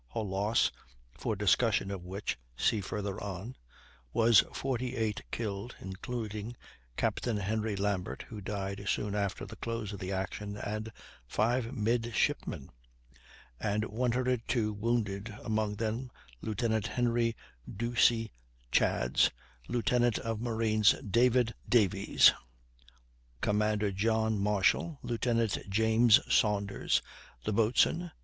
[0.15, 0.71] Her loss
[1.15, 3.55] (for discussion of which see farther on)
[4.11, 6.57] was 48 killed (including
[6.97, 10.91] Captain Henry Lambert, who died soon after the close of the action, and
[11.27, 12.71] five midshipmen),
[13.59, 16.09] and 102 wounded, among them
[16.41, 17.35] Lieutenant Henry
[17.71, 18.31] Ducie
[18.71, 19.29] Chads,
[19.67, 22.33] Lieutenant of Marines David Davies,
[23.39, 25.27] Commander John Marshall, Lieut.
[25.69, 27.03] James Saunders,
[27.43, 28.09] the boatswain.